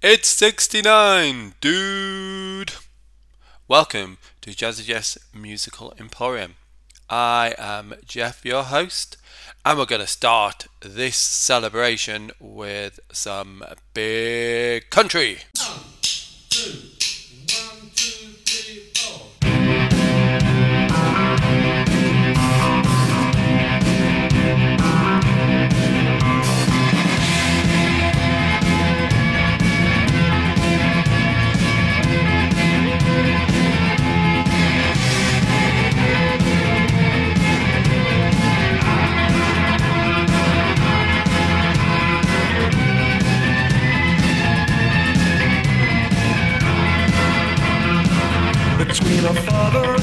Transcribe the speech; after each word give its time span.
It's 0.00 0.28
69, 0.28 1.54
dude! 1.60 2.72
Welcome 3.66 4.18
to 4.42 4.50
Jazzy 4.50 4.84
Jeff's 4.84 5.18
Musical 5.34 5.92
Emporium. 5.98 6.54
I 7.10 7.56
am 7.58 7.94
Jeff, 8.06 8.44
your 8.44 8.62
host, 8.62 9.16
and 9.64 9.76
we're 9.76 9.86
going 9.86 10.00
to 10.00 10.06
start 10.06 10.68
this 10.80 11.16
celebration 11.16 12.30
with 12.38 13.00
some 13.10 13.64
big 13.92 14.88
country. 14.90 15.38
Between 49.00 49.24
a 49.26 49.34
father 49.42 49.97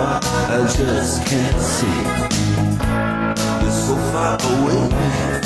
far, 0.00 0.20
I 0.22 0.66
just 0.78 1.26
can't 1.26 1.60
see. 1.60 2.00
You're 3.60 3.78
so 3.86 3.96
far 4.10 4.34
away 4.52 5.39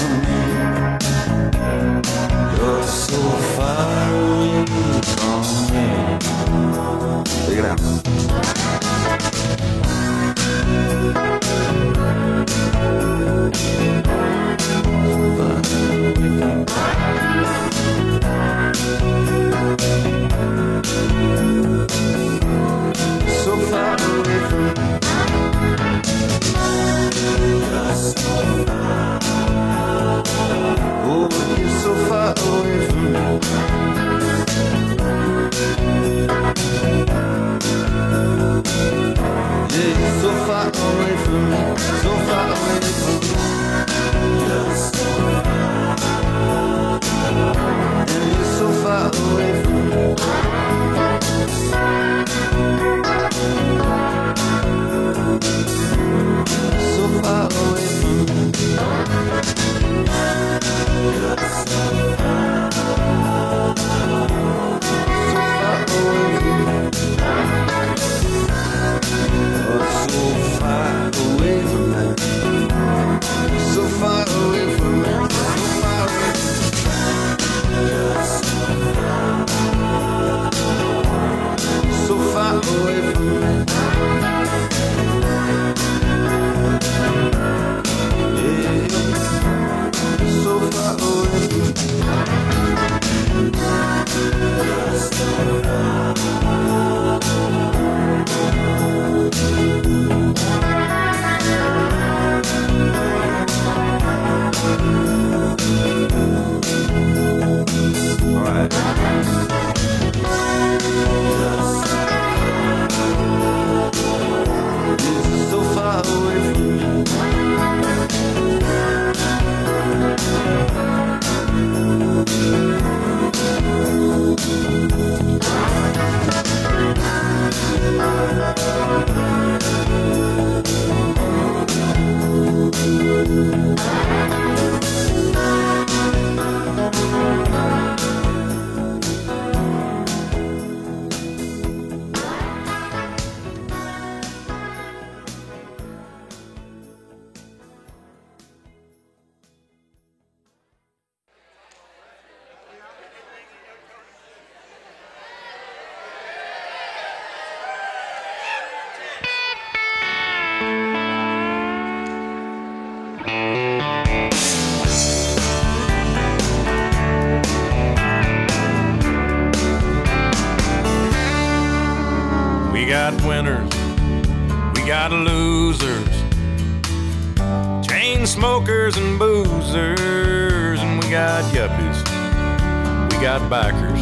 bikers. 183.48 184.00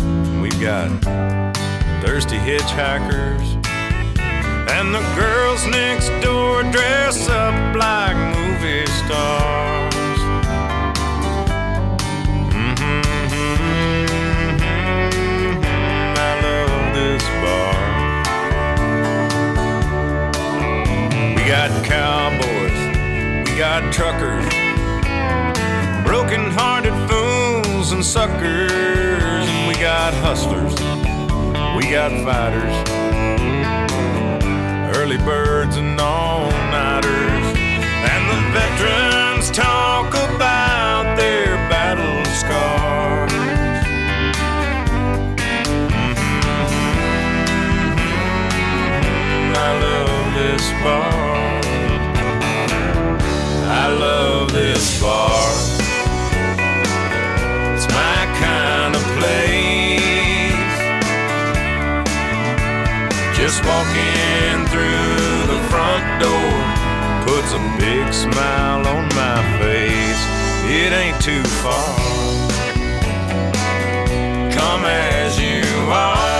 and 0.00 0.42
We've 0.42 0.60
got 0.60 0.90
thirsty 2.02 2.36
hitchhikers. 2.36 3.56
And 4.68 4.94
the 4.94 5.00
girls 5.14 5.66
next 5.66 6.10
door 6.22 6.62
dress 6.64 7.28
up 7.28 7.74
like 7.74 8.16
movie 8.36 8.86
stars. 8.86 10.20
Mm-hmm, 12.52 13.02
I 16.18 16.30
love 16.42 16.94
this 16.94 17.24
bar. 17.42 17.76
We 21.36 21.42
got 21.48 21.70
cowboys, 21.84 22.80
we 23.48 23.56
got 23.58 23.92
truckers, 23.92 24.46
broken 26.06 26.40
and 26.40 26.52
suckers, 28.06 28.70
and 28.70 29.66
we 29.66 29.74
got 29.82 30.14
hustlers, 30.14 30.72
we 31.76 31.90
got 31.90 32.12
fighters, 32.24 32.76
early 34.96 35.18
birds 35.18 35.76
and 35.76 35.98
all 36.00 36.48
nighters, 36.70 37.25
Just 63.56 63.68
walking 63.68 64.66
through 64.66 65.46
the 65.46 65.58
front 65.70 66.04
door 66.20 66.52
puts 67.24 67.54
a 67.54 67.58
big 67.78 68.12
smile 68.12 68.86
on 68.86 69.08
my 69.14 69.42
face. 69.58 70.22
It 70.68 70.92
ain't 70.92 71.18
too 71.22 71.42
far. 71.42 71.96
Come 74.52 74.84
as 74.84 75.40
you 75.40 75.62
are. 75.90 76.36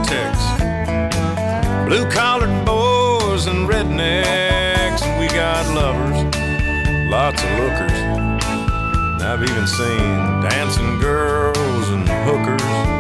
blue 1.86 2.10
collared 2.10 2.66
boys 2.66 3.46
and 3.46 3.70
rednecks, 3.70 5.04
and 5.04 5.20
we 5.20 5.28
got 5.28 5.64
lovers, 5.76 6.18
lots 7.10 7.44
of 7.44 7.50
lookers. 7.60 7.92
And 7.92 9.24
I've 9.24 9.44
even 9.44 9.68
seen 9.68 10.42
dancing 10.50 11.00
girls 11.00 11.90
and 11.90 12.08
hookers. 12.08 12.95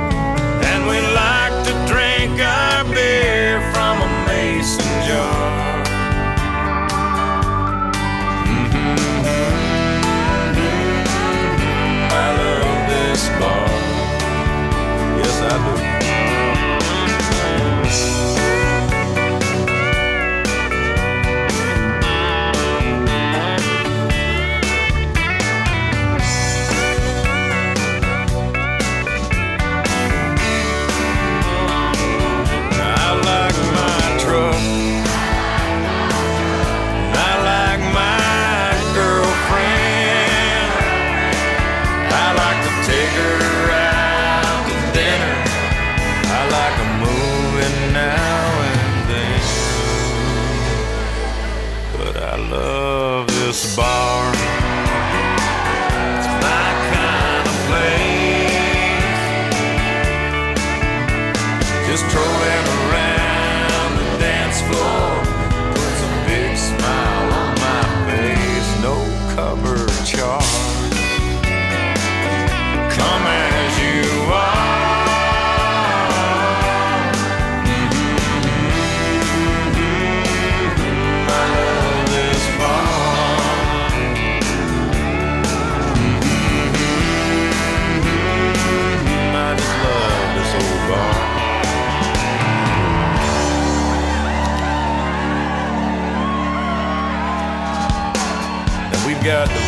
Bar. 53.75 54.24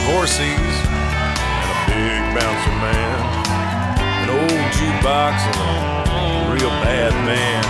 Divorcees 0.07 0.47
and 0.47 1.67
a 1.67 1.79
big 1.91 2.23
bouncer 2.31 2.75
man, 2.79 3.19
an 4.23 4.29
old 4.29 4.65
jukebox 4.71 5.35
and 5.43 5.57
a 5.59 6.53
real 6.53 6.71
bad 6.79 7.11
band. 7.27 7.67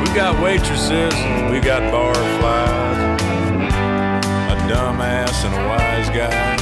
We've 0.00 0.14
got 0.14 0.42
waitresses, 0.42 1.14
we 1.48 1.60
got 1.60 1.82
barflies, 1.94 3.20
a 4.50 4.56
dumbass 4.66 5.44
and 5.46 5.54
a 5.54 5.62
wise 5.68 6.10
guy. 6.10 6.56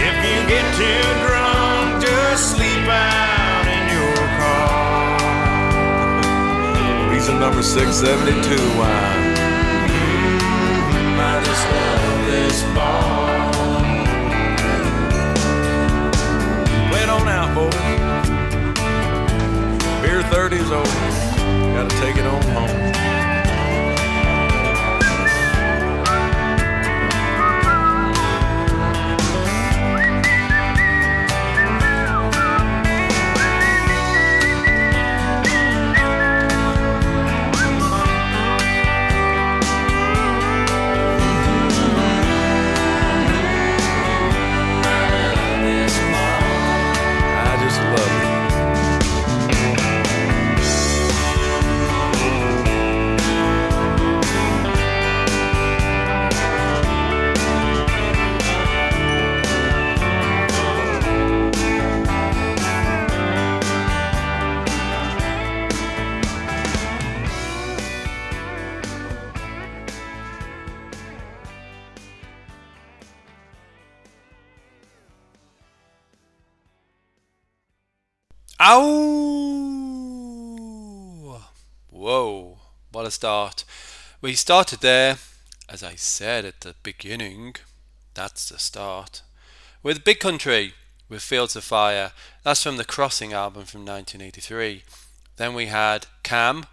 If 0.00 0.16
you 0.24 0.36
get 0.48 0.64
too 0.80 1.04
drunk, 1.28 2.00
just 2.02 2.56
sleep 2.56 2.88
out 2.88 3.66
in 3.68 3.92
your 3.92 4.16
car. 4.40 5.20
Reason 7.12 7.38
number 7.38 7.62
672 7.62 8.56
why. 8.78 9.36
I 11.20 11.44
just 11.44 11.64
love 11.68 12.26
this 12.26 12.62
bar. 12.74 13.17
30's 20.30 20.70
over. 20.70 21.74
Gotta 21.74 21.94
take 22.00 22.16
it 22.16 22.26
on 22.26 22.42
home. 22.42 23.27
Start. 83.18 83.64
We 84.20 84.34
started 84.34 84.78
there, 84.78 85.18
as 85.68 85.82
I 85.82 85.96
said 85.96 86.44
at 86.44 86.60
the 86.60 86.76
beginning, 86.84 87.56
that's 88.14 88.48
the 88.48 88.60
start, 88.60 89.22
with 89.82 90.04
Big 90.04 90.20
Country, 90.20 90.74
with 91.08 91.20
Fields 91.20 91.56
of 91.56 91.64
Fire. 91.64 92.12
That's 92.44 92.62
from 92.62 92.76
the 92.76 92.84
Crossing 92.84 93.32
album 93.32 93.64
from 93.64 93.80
1983. 93.80 94.84
Then 95.36 95.52
we 95.52 95.66
had 95.66 96.06
Cam, 96.22 96.66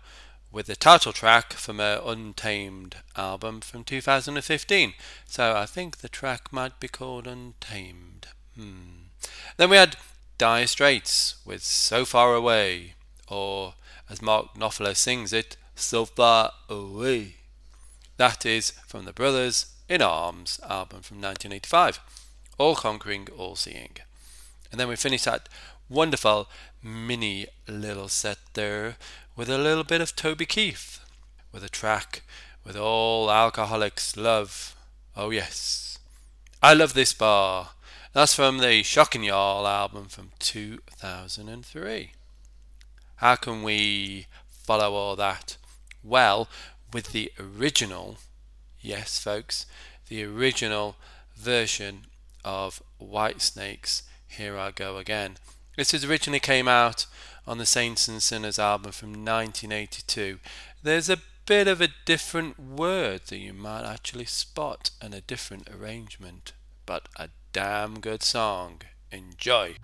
with 0.52 0.68
the 0.68 0.76
title 0.76 1.14
track 1.14 1.54
from 1.54 1.80
her 1.80 2.00
Untamed 2.06 2.98
album 3.16 3.62
from 3.62 3.84
2015. 3.84 4.94
So 5.26 5.56
I 5.56 5.66
think 5.66 5.98
the 5.98 6.10
track 6.10 6.54
might 6.54 6.80
be 6.80 6.88
called 6.88 7.26
Untamed. 7.26 8.28
Hmm. 8.56 9.08
Then 9.58 9.72
we 9.72 9.78
had 9.78 9.98
Dire 10.38 10.68
Straits 10.68 11.38
with 11.44 11.64
So 11.64 12.06
Far 12.06 12.36
Away, 12.36 12.94
or 13.28 13.74
as 14.12 14.22
Mark 14.22 14.54
Knopfler 14.54 14.96
sings 14.96 15.34
it, 15.34 15.58
So 15.76 16.06
Far 16.06 16.52
Away. 16.70 17.36
That 18.18 18.46
is 18.46 18.72
from 18.88 19.06
the 19.06 19.14
Brothers 19.14 19.68
in 19.88 20.02
Arms 20.02 20.60
album 20.64 21.02
from 21.02 21.18
1985. 21.18 22.00
All 22.58 22.76
conquering, 22.76 23.28
all 23.38 23.56
seeing. 23.56 23.98
And 24.72 24.80
then 24.80 24.88
we 24.88 24.96
finish 24.96 25.24
that 25.24 25.50
wonderful 25.90 26.48
mini 26.82 27.48
little 27.68 28.08
set 28.08 28.38
there 28.54 28.96
with 29.36 29.50
a 29.50 29.58
little 29.58 29.84
bit 29.84 30.02
of 30.02 30.16
Toby 30.16 30.46
Keith, 30.46 31.00
with 31.52 31.64
a 31.64 31.70
track 31.70 32.24
with 32.66 32.76
all 32.76 33.30
alcoholics 33.30 34.18
love. 34.18 34.76
Oh 35.16 35.30
yes. 35.30 36.00
I 36.62 36.74
love 36.74 36.94
this 36.94 37.14
bar. 37.14 37.70
That's 38.14 38.34
from 38.34 38.58
the 38.58 38.82
Shock'n 38.82 39.24
Y'all 39.24 39.68
album 39.68 40.06
from 40.06 40.32
2003. 40.40 42.12
How 43.18 43.36
can 43.36 43.62
we 43.62 44.26
follow 44.50 44.94
all 44.94 45.16
that? 45.18 45.58
Well, 46.06 46.48
with 46.94 47.14
the 47.14 47.32
original, 47.40 48.18
yes, 48.80 49.18
folks, 49.18 49.66
the 50.08 50.24
original 50.24 50.98
version 51.36 52.06
of 52.44 52.84
Whitesnake's 53.00 54.04
Here 54.28 54.56
I 54.56 54.70
Go 54.70 54.98
Again. 54.98 55.38
This 55.76 55.96
is 55.96 56.06
originally 56.06 56.40
came 56.40 56.68
out 56.68 57.08
on 57.48 57.58
the 57.58 57.66
Saints 57.66 58.08
and 58.08 58.22
Sinners 58.22 58.60
album 58.60 58.92
from 58.92 59.10
1982. 59.10 60.38
There's 60.84 61.10
a 61.10 61.22
bit 61.48 61.68
of 61.68 61.82
a 61.82 61.90
different 62.06 62.60
word 62.60 63.22
that 63.28 63.38
you 63.38 63.54
might 63.54 63.84
actually 63.84 64.26
spot 64.26 64.92
and 65.02 65.16
a 65.16 65.22
different 65.22 65.68
arrangement, 65.72 66.54
but 66.86 67.10
a 67.18 67.30
damn 67.52 68.00
good 68.00 68.22
song. 68.22 68.82
Enjoy. 69.12 69.76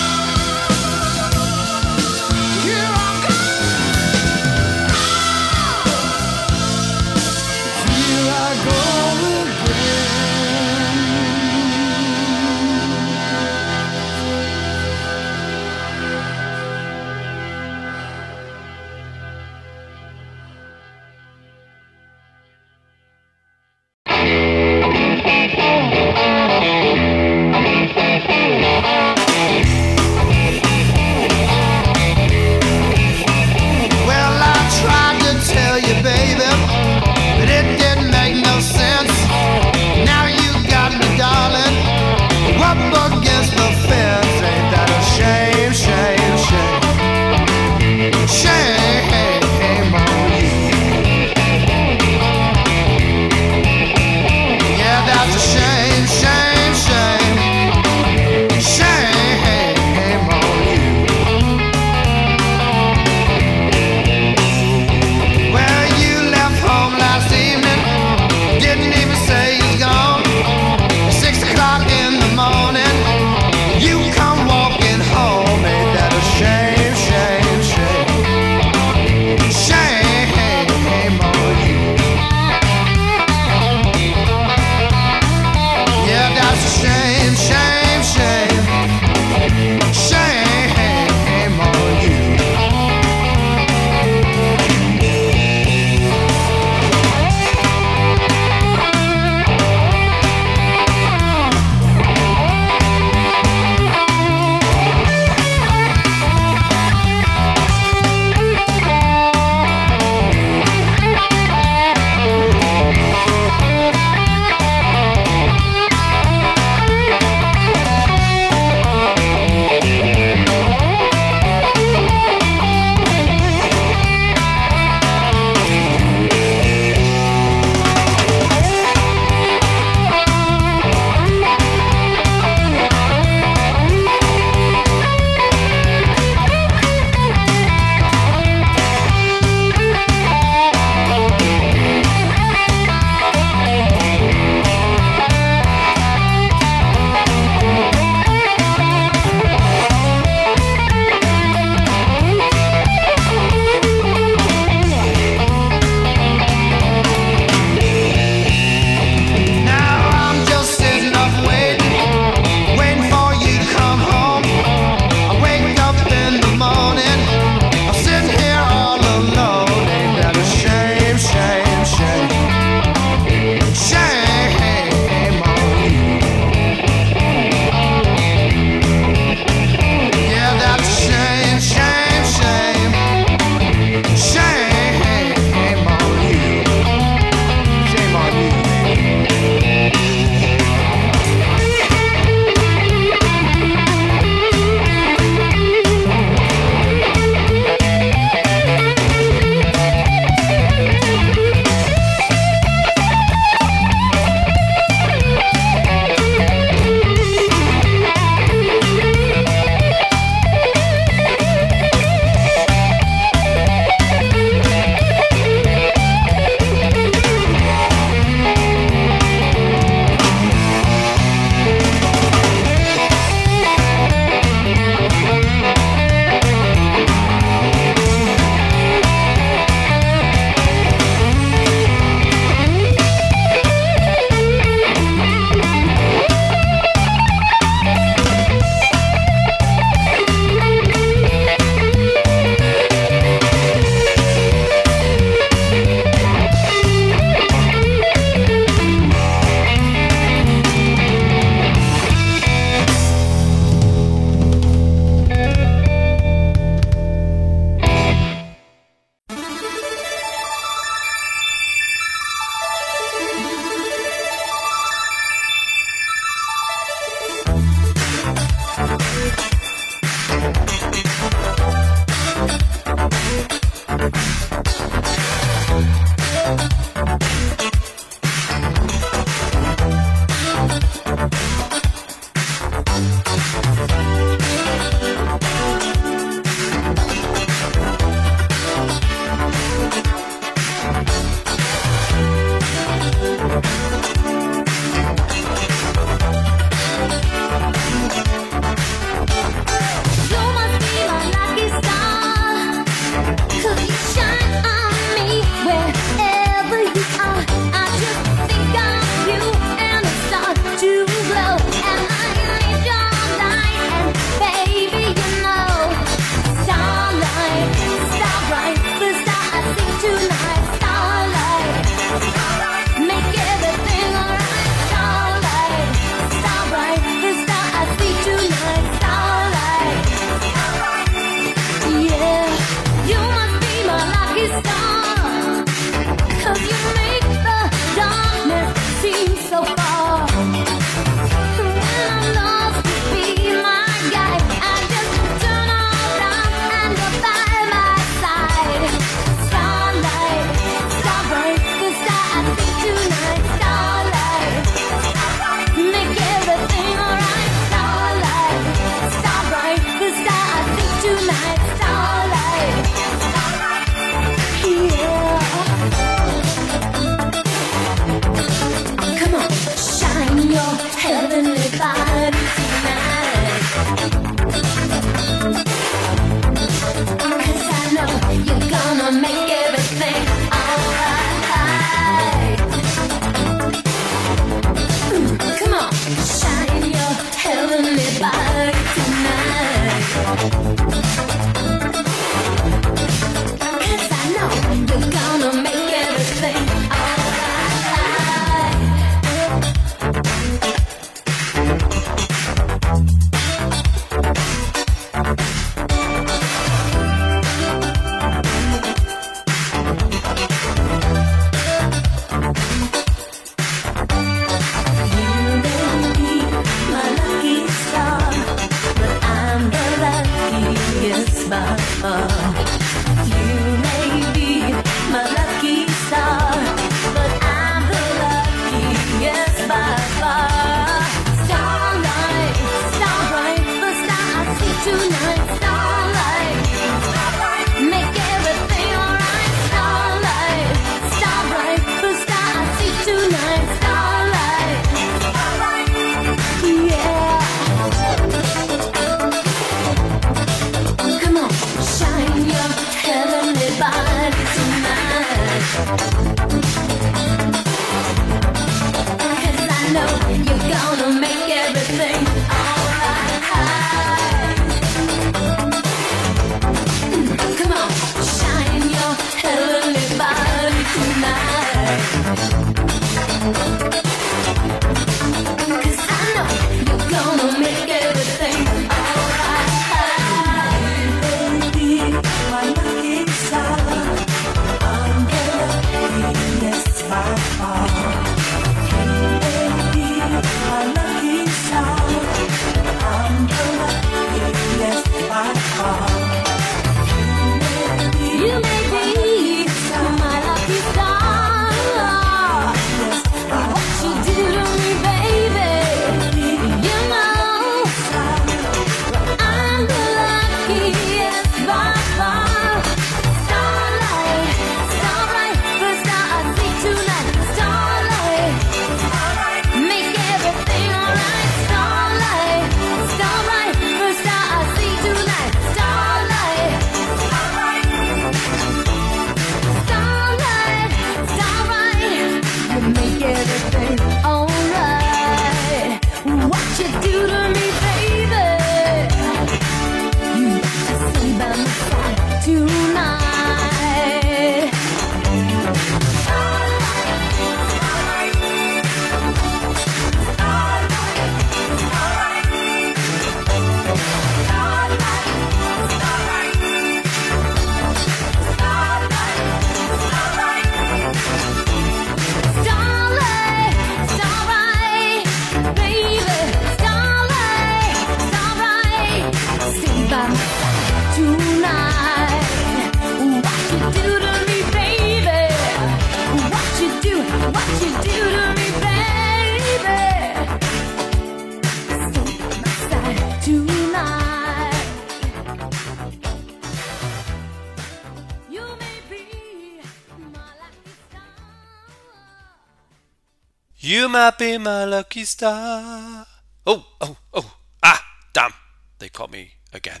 Might 594.12 594.36
be 594.36 594.58
my 594.58 594.84
lucky 594.84 595.24
star. 595.24 596.26
Oh, 596.66 596.84
oh, 597.00 597.16
oh. 597.32 597.56
Ah, 597.82 598.04
damn. 598.34 598.52
They 598.98 599.08
caught 599.08 599.32
me 599.32 599.54
again. 599.72 600.00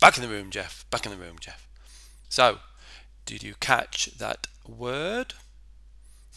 Back 0.00 0.16
in 0.16 0.22
the 0.22 0.28
room, 0.28 0.50
Jeff. 0.50 0.84
Back 0.88 1.04
in 1.04 1.10
the 1.10 1.18
room, 1.18 1.34
Jeff. 1.40 1.66
So, 2.28 2.58
did 3.26 3.42
you 3.42 3.54
catch 3.58 4.06
that 4.18 4.46
word? 4.64 5.34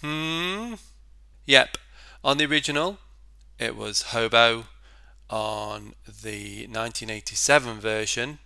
Hmm. 0.01 0.73
Yep. 1.45 1.77
On 2.23 2.37
the 2.37 2.45
original, 2.45 2.97
it 3.59 3.75
was 3.75 4.01
hobo. 4.01 4.65
On 5.29 5.93
the 6.07 6.65
1987 6.65 7.79
version, 7.79 8.39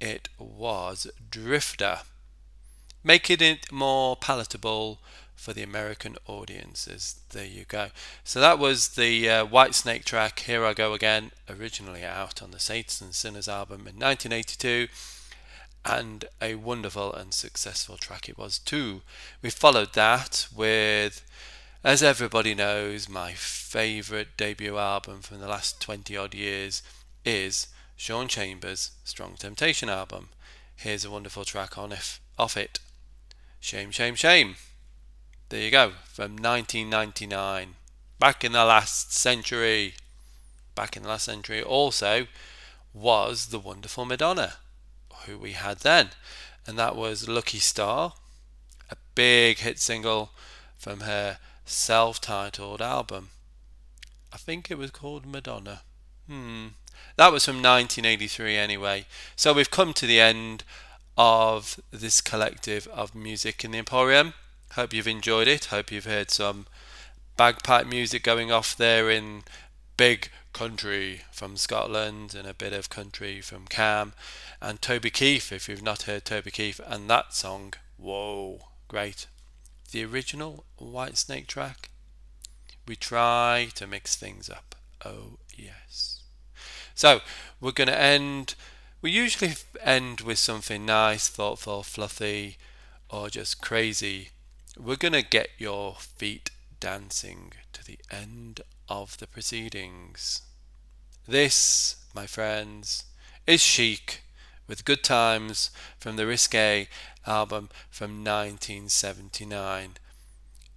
it 0.00 0.28
was 0.40 1.06
drifter 1.30 2.00
making 3.02 3.40
it 3.40 3.72
more 3.72 4.16
palatable 4.16 5.00
for 5.40 5.54
the 5.54 5.62
American 5.62 6.16
audiences. 6.26 7.18
There 7.30 7.46
you 7.46 7.64
go. 7.66 7.88
So 8.22 8.40
that 8.40 8.58
was 8.58 8.88
the 8.88 9.28
uh, 9.30 9.46
Whitesnake 9.46 10.04
track, 10.04 10.40
Here 10.40 10.66
I 10.66 10.74
Go 10.74 10.92
Again, 10.92 11.30
originally 11.48 12.04
out 12.04 12.42
on 12.42 12.50
the 12.50 12.58
Saints 12.58 13.00
and 13.00 13.14
Sinners 13.14 13.48
album 13.48 13.86
in 13.86 13.98
1982, 13.98 14.88
and 15.82 16.26
a 16.42 16.56
wonderful 16.56 17.14
and 17.14 17.32
successful 17.32 17.96
track 17.96 18.28
it 18.28 18.36
was 18.36 18.58
too. 18.58 19.00
We 19.40 19.48
followed 19.48 19.94
that 19.94 20.46
with, 20.54 21.24
as 21.82 22.02
everybody 22.02 22.54
knows, 22.54 23.08
my 23.08 23.32
favourite 23.32 24.36
debut 24.36 24.76
album 24.76 25.22
from 25.22 25.40
the 25.40 25.48
last 25.48 25.80
20 25.80 26.18
odd 26.18 26.34
years 26.34 26.82
is 27.24 27.68
Sean 27.96 28.28
Chambers' 28.28 28.90
Strong 29.04 29.36
Temptation 29.38 29.88
album. 29.88 30.28
Here's 30.76 31.06
a 31.06 31.10
wonderful 31.10 31.46
track 31.46 31.78
on 31.78 31.92
if, 31.92 32.20
off 32.38 32.58
it. 32.58 32.78
Shame, 33.58 33.90
shame, 33.90 34.14
shame. 34.16 34.56
There 35.50 35.60
you 35.60 35.72
go, 35.72 35.94
from 36.04 36.36
1999. 36.36 37.74
Back 38.20 38.44
in 38.44 38.52
the 38.52 38.64
last 38.64 39.12
century. 39.12 39.94
Back 40.76 40.96
in 40.96 41.02
the 41.02 41.08
last 41.08 41.24
century 41.24 41.60
also 41.60 42.28
was 42.94 43.46
the 43.46 43.58
wonderful 43.58 44.04
Madonna, 44.04 44.54
who 45.26 45.36
we 45.36 45.52
had 45.52 45.78
then. 45.78 46.10
And 46.68 46.78
that 46.78 46.94
was 46.94 47.28
Lucky 47.28 47.58
Star, 47.58 48.12
a 48.92 48.96
big 49.16 49.58
hit 49.58 49.80
single 49.80 50.30
from 50.78 51.00
her 51.00 51.38
self 51.64 52.20
titled 52.20 52.80
album. 52.80 53.30
I 54.32 54.36
think 54.36 54.70
it 54.70 54.78
was 54.78 54.92
called 54.92 55.26
Madonna. 55.26 55.80
Hmm. 56.28 56.66
That 57.16 57.32
was 57.32 57.44
from 57.44 57.56
1983 57.56 58.56
anyway. 58.56 59.04
So 59.34 59.52
we've 59.52 59.68
come 59.68 59.94
to 59.94 60.06
the 60.06 60.20
end 60.20 60.62
of 61.18 61.80
this 61.90 62.20
collective 62.20 62.86
of 62.86 63.16
music 63.16 63.64
in 63.64 63.72
the 63.72 63.78
Emporium. 63.78 64.34
Hope 64.74 64.92
you've 64.92 65.08
enjoyed 65.08 65.48
it. 65.48 65.66
Hope 65.66 65.90
you've 65.90 66.04
heard 66.04 66.30
some 66.30 66.66
bagpipe 67.36 67.86
music 67.86 68.22
going 68.22 68.52
off 68.52 68.76
there 68.76 69.10
in 69.10 69.42
big 69.96 70.30
country 70.52 71.22
from 71.32 71.56
Scotland 71.56 72.34
and 72.34 72.46
a 72.46 72.54
bit 72.54 72.72
of 72.72 72.88
country 72.88 73.40
from 73.40 73.66
Cam. 73.66 74.12
And 74.62 74.80
Toby 74.80 75.10
Keith 75.10 75.50
if 75.50 75.68
you've 75.68 75.82
not 75.82 76.02
heard 76.02 76.24
Toby 76.24 76.52
Keith 76.52 76.80
and 76.86 77.10
that 77.10 77.34
song 77.34 77.74
whoa 77.96 78.68
great. 78.86 79.26
The 79.90 80.04
original 80.04 80.64
Whitesnake 80.80 81.48
track 81.48 81.90
we 82.86 82.94
try 82.94 83.68
to 83.74 83.86
mix 83.88 84.14
things 84.14 84.48
up. 84.48 84.76
Oh 85.04 85.38
yes. 85.56 86.22
So 86.94 87.20
we're 87.60 87.72
going 87.72 87.88
to 87.88 88.00
end 88.00 88.54
we 89.02 89.10
usually 89.10 89.54
end 89.82 90.20
with 90.20 90.38
something 90.38 90.86
nice 90.86 91.28
thoughtful 91.28 91.82
fluffy 91.82 92.58
or 93.08 93.28
just 93.28 93.60
crazy 93.60 94.30
we're 94.78 94.96
going 94.96 95.12
to 95.12 95.22
get 95.22 95.48
your 95.58 95.94
feet 95.94 96.50
dancing 96.78 97.52
to 97.72 97.84
the 97.84 97.98
end 98.10 98.60
of 98.88 99.18
the 99.18 99.26
proceedings. 99.26 100.42
This, 101.26 101.96
my 102.14 102.26
friends, 102.26 103.04
is 103.46 103.60
Chic 103.60 104.22
with 104.66 104.84
Good 104.84 105.02
Times 105.02 105.70
from 105.98 106.16
the 106.16 106.26
Risque 106.26 106.88
album 107.26 107.68
from 107.90 108.24
1979. 108.24 109.94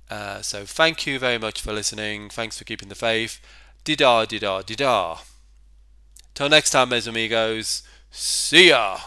Uh, 0.09 0.41
so 0.41 0.65
thank 0.65 1.07
you 1.07 1.17
very 1.19 1.37
much 1.37 1.61
for 1.61 1.73
listening. 1.73 2.29
Thanks 2.29 2.57
for 2.57 2.65
keeping 2.65 2.89
the 2.89 2.95
faith. 2.95 3.39
Dida, 3.85 4.27
dida, 4.27 4.63
dida. 4.63 5.19
Till 6.33 6.49
next 6.49 6.71
time, 6.71 6.89
mes 6.89 7.07
amigos. 7.07 7.83
See 8.11 8.69
ya. 8.69 8.99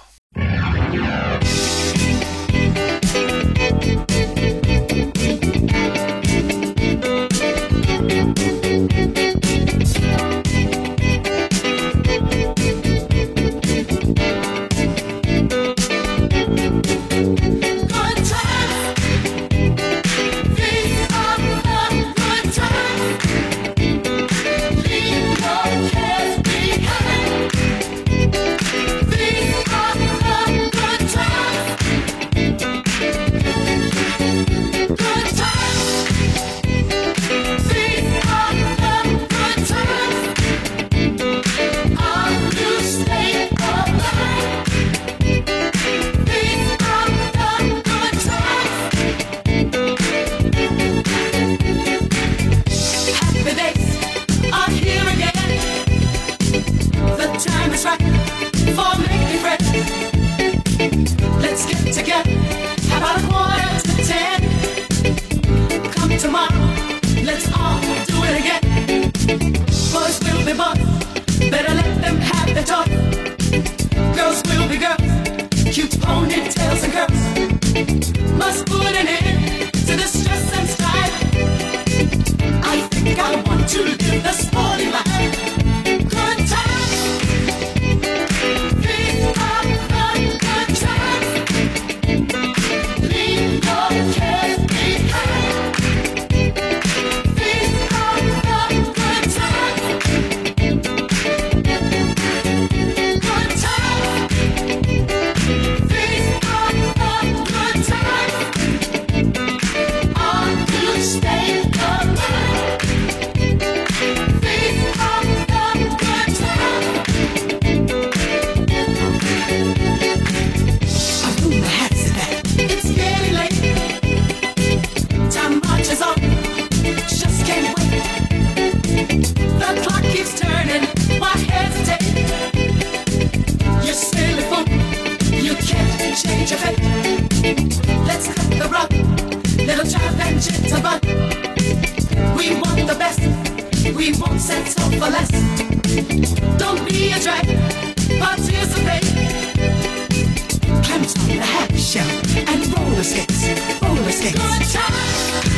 Roller 154.24 155.55